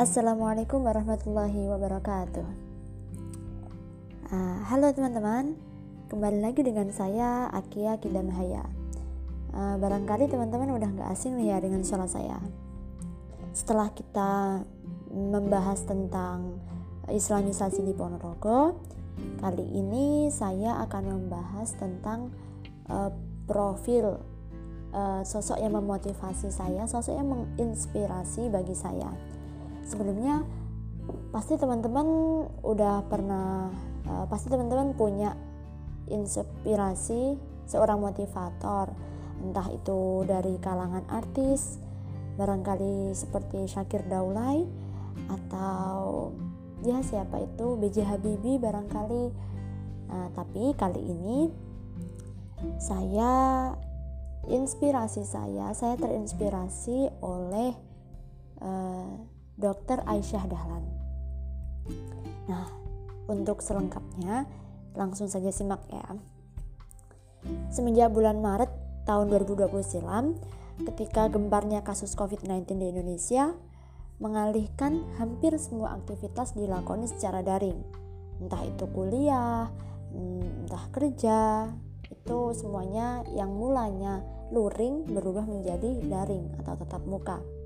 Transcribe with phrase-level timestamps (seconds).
[0.00, 2.48] Assalamualaikum warahmatullahi wabarakatuh.
[4.32, 5.60] Uh, halo teman-teman,
[6.08, 8.64] kembali lagi dengan saya Akia Kidamahaya.
[9.52, 12.40] Uh, barangkali teman-teman udah nggak asing nih ya dengan suara saya.
[13.52, 14.64] Setelah kita
[15.12, 16.64] membahas tentang
[17.12, 18.80] Islamisasi di Ponorogo,
[19.44, 22.32] kali ini saya akan membahas tentang
[22.88, 23.12] uh,
[23.44, 24.16] profil
[24.96, 29.12] uh, sosok yang memotivasi saya, sosok yang menginspirasi bagi saya
[29.90, 30.46] sebelumnya
[31.34, 32.06] pasti teman-teman
[32.62, 33.74] udah pernah
[34.06, 35.34] uh, pasti teman-teman punya
[36.06, 37.34] inspirasi
[37.66, 38.94] seorang motivator
[39.42, 41.82] entah itu dari kalangan artis
[42.38, 44.62] barangkali seperti Syakir Daulay
[45.30, 46.30] atau
[46.86, 48.06] ya siapa itu B.J.
[48.06, 49.24] Habibie barangkali
[50.08, 51.38] nah, tapi kali ini
[52.80, 53.32] saya
[54.48, 57.72] inspirasi saya saya terinspirasi oleh
[58.64, 59.29] uh,
[59.60, 60.00] Dr.
[60.08, 60.84] Aisyah Dahlan.
[62.48, 62.66] Nah,
[63.28, 64.48] untuk selengkapnya
[64.96, 66.16] langsung saja simak ya.
[67.68, 68.72] Semenjak bulan Maret
[69.04, 70.40] tahun 2020 silam,
[70.80, 73.52] ketika gemparnya kasus COVID-19 di Indonesia,
[74.20, 77.80] mengalihkan hampir semua aktivitas dilakoni secara daring.
[78.40, 79.68] Entah itu kuliah,
[80.12, 81.68] entah kerja,
[82.08, 87.59] itu semuanya yang mulanya luring berubah menjadi daring atau tatap muka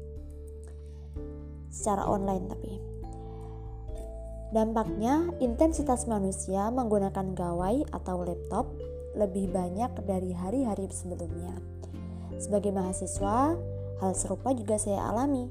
[1.75, 2.72] secara online tapi.
[4.55, 8.70] Dampaknya, intensitas manusia menggunakan gawai atau laptop
[9.19, 11.58] lebih banyak dari hari-hari sebelumnya.
[12.39, 13.58] Sebagai mahasiswa,
[13.98, 15.50] hal serupa juga saya alami.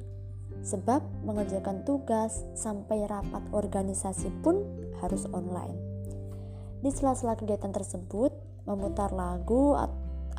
[0.63, 4.63] Sebab mengerjakan tugas sampai rapat organisasi pun
[5.03, 5.75] harus online.
[6.79, 8.31] Di sela-sela kegiatan tersebut,
[8.63, 9.75] memutar lagu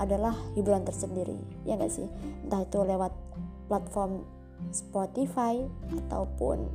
[0.01, 1.37] adalah hiburan tersendiri,
[1.69, 2.09] ya nggak sih?
[2.49, 3.13] Entah itu lewat
[3.69, 4.25] platform
[4.71, 6.67] Spotify ataupun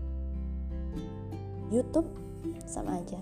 [1.70, 2.08] YouTube
[2.66, 3.22] sama aja.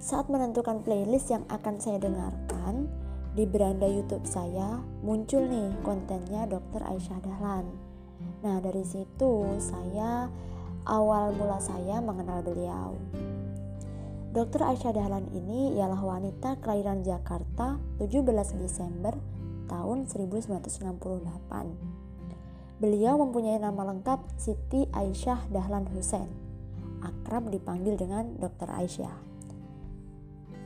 [0.00, 2.88] Saat menentukan playlist yang akan saya dengarkan,
[3.36, 6.82] di beranda YouTube saya muncul nih kontennya Dr.
[6.82, 7.68] Aisyah Dahlan.
[8.40, 10.26] Nah, dari situ saya
[10.88, 12.96] awal mula saya mengenal beliau.
[14.30, 14.62] Dr.
[14.62, 18.24] Aisyah Dahlan ini ialah wanita kelahiran Jakarta 17
[18.56, 19.12] Desember
[19.68, 21.99] tahun 1968
[22.80, 26.32] Beliau mempunyai nama lengkap Siti Aisyah Dahlan Hussein,
[27.04, 28.72] akrab dipanggil dengan Dr.
[28.72, 29.12] Aisyah.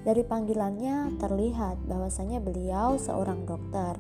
[0.07, 3.99] Dari panggilannya terlihat bahwasanya beliau seorang dokter.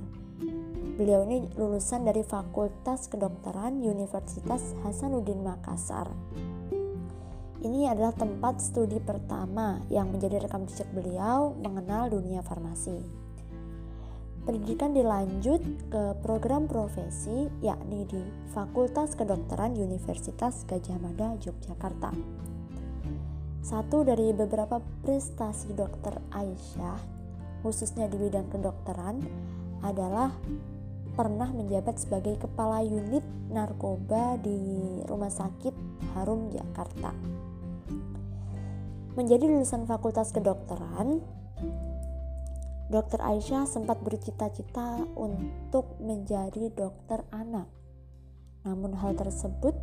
[0.95, 6.07] Beliau ini lulusan dari Fakultas Kedokteran Universitas Hasanuddin Makassar.
[7.67, 13.24] Ini adalah tempat studi pertama yang menjadi rekam jejak beliau mengenal dunia farmasi.
[14.44, 18.21] Pendidikan dilanjut ke program profesi yakni di
[18.53, 22.12] Fakultas Kedokteran Universitas Gajah Mada Yogyakarta.
[23.65, 27.00] Satu dari beberapa prestasi dokter Aisyah,
[27.65, 29.25] khususnya di bidang kedokteran,
[29.81, 30.28] adalah
[31.16, 34.61] pernah menjabat sebagai kepala unit narkoba di
[35.09, 35.72] Rumah Sakit
[36.12, 37.16] Harum Jakarta.
[39.16, 41.25] Menjadi lulusan Fakultas Kedokteran,
[42.94, 47.66] Dokter Aisyah sempat bercita-cita untuk menjadi dokter anak.
[48.62, 49.75] Namun hal tersebut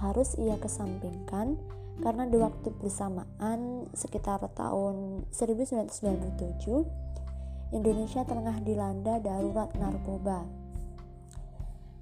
[0.00, 1.60] harus ia kesampingkan
[2.00, 10.48] karena di waktu bersamaan sekitar tahun 1997 Indonesia tengah dilanda darurat narkoba.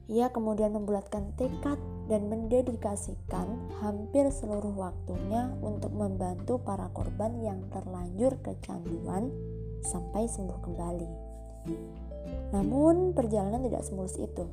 [0.07, 8.39] Ia kemudian membulatkan tekad dan mendedikasikan hampir seluruh waktunya untuk membantu para korban yang terlanjur
[8.39, 9.35] kecanduan
[9.85, 11.11] sampai sembuh kembali.
[12.57, 14.49] Namun, perjalanan tidak semulus itu.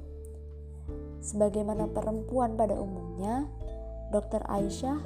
[1.21, 3.47] Sebagaimana perempuan pada umumnya,
[4.11, 4.43] Dr.
[4.43, 4.99] Aisyah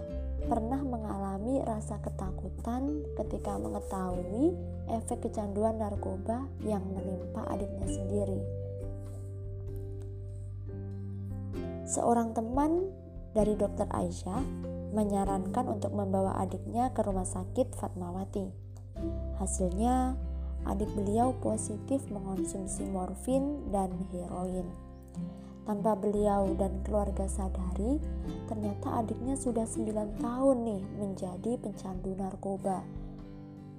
[0.45, 4.53] pernah mengalami rasa ketakutan ketika mengetahui
[4.89, 8.41] efek kecanduan narkoba yang menimpa adiknya sendiri.
[11.85, 12.89] Seorang teman
[13.37, 13.85] dari Dr.
[13.93, 14.41] Aisyah
[14.95, 18.64] menyarankan untuk membawa adiknya ke rumah sakit Fatmawati
[19.37, 20.15] Hasilnya,
[20.65, 24.65] adik beliau positif mengonsumsi morfin dan heroin.
[25.65, 27.97] Tanpa beliau dan keluarga sadari,
[28.45, 32.85] ternyata adiknya sudah 9 tahun nih menjadi pencandu narkoba.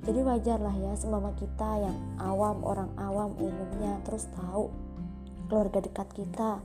[0.02, 4.70] Jadi wajarlah ya semama kita yang awam, orang awam umumnya terus tahu
[5.46, 6.58] keluarga dekat kita.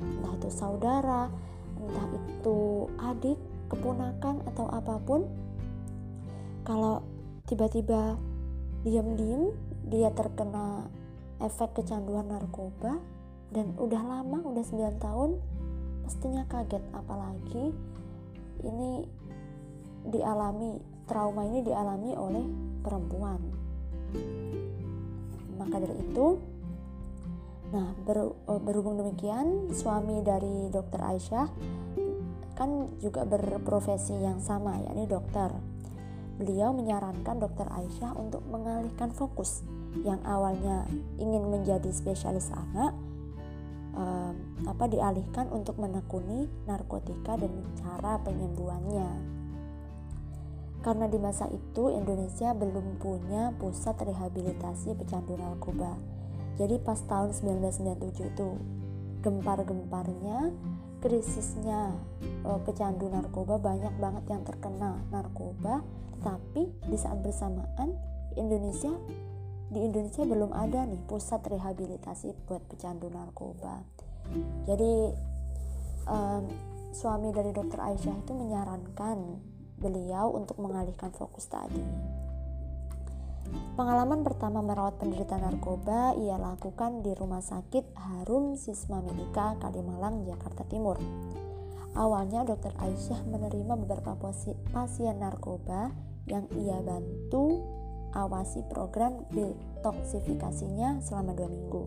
[0.00, 1.32] Entah itu saudara,
[1.80, 3.40] entah itu adik,
[3.72, 5.24] keponakan atau apa pun.
[6.64, 7.04] Kalau
[7.44, 8.16] tiba-tiba
[8.84, 9.52] diam-diam
[9.84, 10.88] dia terkena
[11.44, 12.96] efek kecanduan narkoba
[13.52, 15.30] dan udah lama udah 9 tahun
[16.04, 16.84] pastinya kaget.
[16.96, 17.72] Apalagi
[18.64, 19.04] ini
[20.08, 22.44] dialami trauma ini dialami oleh
[22.80, 23.40] perempuan.
[25.60, 26.26] Maka dari itu
[27.74, 31.48] nah ber, eh, berhubung demikian suami dari dokter Aisyah
[32.54, 32.70] kan
[33.02, 35.73] juga berprofesi yang sama yakni dokter
[36.34, 39.62] beliau menyarankan dokter Aisyah untuk mengalihkan fokus
[40.02, 40.86] yang awalnya
[41.22, 42.90] ingin menjadi spesialis anak
[43.94, 44.34] um,
[44.66, 49.08] apa dialihkan untuk menekuni narkotika dan cara penyembuhannya.
[50.84, 55.96] Karena di masa itu Indonesia belum punya pusat rehabilitasi pecandu narkoba.
[56.60, 58.46] Jadi pas tahun 1997 itu
[59.24, 60.52] gempar-gemparnya
[61.04, 61.92] krisisnya
[62.64, 65.84] pecandu narkoba banyak banget yang terkena narkoba
[66.24, 67.92] tapi di saat bersamaan
[68.40, 68.88] Indonesia
[69.68, 73.82] di Indonesia belum ada nih pusat rehabilitasi buat pecandu narkoba.
[74.64, 74.94] Jadi
[76.06, 76.44] um,
[76.94, 79.18] suami dari dokter Aisyah itu menyarankan
[79.74, 81.82] beliau untuk mengalihkan fokus tadi.
[83.74, 90.62] Pengalaman pertama merawat penderita narkoba ia lakukan di Rumah Sakit Harum Sisma Medika Kalimalang, Jakarta
[90.70, 90.98] Timur.
[91.94, 94.14] Awalnya dokter Aisyah menerima beberapa
[94.70, 95.90] pasien narkoba
[96.26, 97.62] yang ia bantu
[98.14, 101.82] awasi program detoksifikasinya selama dua minggu.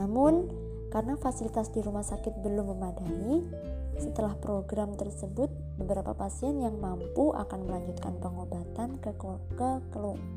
[0.00, 0.34] Namun,
[0.94, 3.42] karena fasilitas di rumah sakit belum memadai,
[3.98, 9.70] setelah program tersebut, beberapa pasien yang mampu akan melanjutkan pengobatan ke, ke, ke,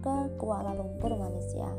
[0.02, 1.70] ke Kuala Lumpur, Malaysia.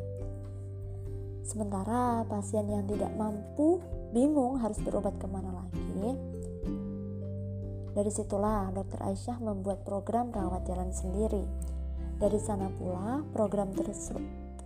[1.43, 3.83] Sementara pasien yang tidak mampu
[4.15, 6.15] bingung harus berobat ke mana lagi.
[7.99, 11.43] Dari situlah dokter Aisyah membuat program rawat jalan sendiri
[12.23, 14.15] dari sana pula, program, terse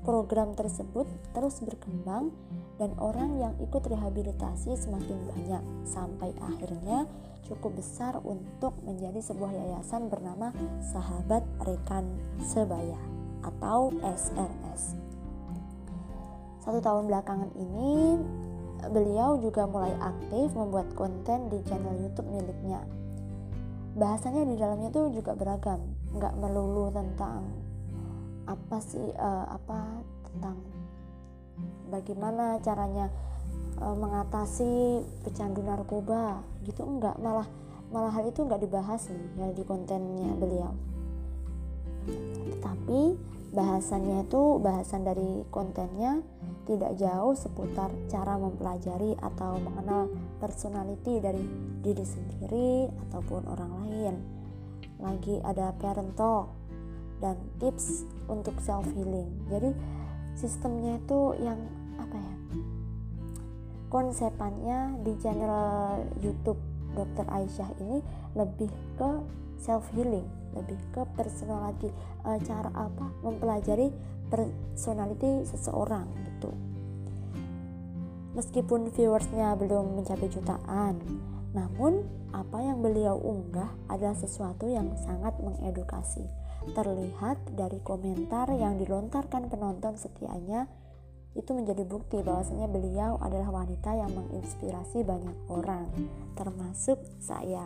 [0.02, 2.34] program tersebut terus berkembang
[2.82, 7.06] dan orang yang ikut rehabilitasi semakin banyak sampai akhirnya
[7.46, 10.50] cukup besar untuk menjadi sebuah yayasan bernama
[10.82, 12.10] Sahabat Rekan
[12.42, 12.98] Sebaya
[13.46, 14.98] atau SRS.
[16.58, 18.18] Satu tahun belakangan ini,
[18.90, 22.82] beliau juga mulai aktif membuat konten di channel YouTube miliknya.
[23.94, 25.86] Bahasanya di dalamnya tuh juga beragam,
[26.18, 27.46] nggak melulu tentang
[28.42, 30.81] apa sih uh, apa tentang
[31.88, 33.12] bagaimana caranya
[33.78, 36.40] uh, mengatasi pecandu narkoba?
[36.64, 37.18] Gitu enggak.
[37.20, 37.46] Malah
[37.92, 40.72] malah hal itu enggak dibahas nih ya di kontennya beliau.
[42.56, 43.00] Tetapi
[43.52, 46.24] bahasannya itu bahasan dari kontennya
[46.64, 50.08] tidak jauh seputar cara mempelajari atau mengenal
[50.40, 51.42] personality dari
[51.82, 54.14] diri sendiri ataupun orang lain.
[55.02, 56.62] Lagi ada parent talk
[57.22, 59.70] dan tips untuk self healing jadi
[60.36, 61.58] sistemnya itu yang
[62.00, 62.34] apa ya
[63.92, 66.58] konsepannya di channel YouTube
[66.92, 67.98] Dokter Aisyah ini
[68.36, 69.10] lebih ke
[69.60, 71.88] self healing lebih ke personality
[72.24, 73.88] e, cara apa mempelajari
[74.28, 76.52] personality seseorang gitu
[78.36, 81.00] meskipun viewersnya belum mencapai jutaan
[81.52, 86.24] namun, apa yang beliau unggah adalah sesuatu yang sangat mengedukasi.
[86.70, 90.70] Terlihat dari komentar yang dilontarkan penonton setianya
[91.32, 95.88] itu menjadi bukti bahwasanya beliau adalah wanita yang menginspirasi banyak orang,
[96.36, 97.64] termasuk saya.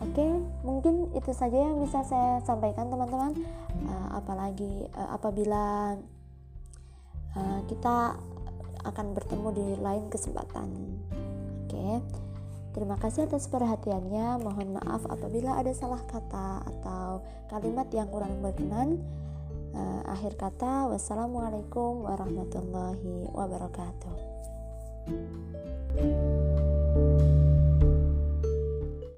[0.00, 0.24] Oke,
[0.64, 3.36] mungkin itu saja yang bisa saya sampaikan teman-teman.
[3.84, 5.94] Uh, apalagi uh, apabila
[7.36, 8.16] uh, kita
[8.80, 10.68] akan bertemu di lain kesempatan.
[11.68, 12.00] Oke.
[12.70, 14.38] Terima kasih atas perhatiannya.
[14.38, 19.02] Mohon maaf apabila ada salah kata atau kalimat yang kurang berkenan.
[19.70, 24.14] Uh, akhir kata, wassalamualaikum warahmatullahi wabarakatuh.